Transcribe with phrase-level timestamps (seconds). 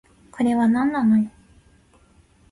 [0.31, 1.29] これはなんなのよ